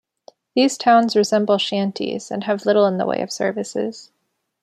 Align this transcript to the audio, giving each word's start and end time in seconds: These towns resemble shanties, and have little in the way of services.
These 0.55 0.79
towns 0.79 1.15
resemble 1.15 1.59
shanties, 1.59 2.31
and 2.31 2.45
have 2.45 2.65
little 2.65 2.87
in 2.87 2.97
the 2.97 3.05
way 3.05 3.21
of 3.21 3.31
services. 3.31 4.09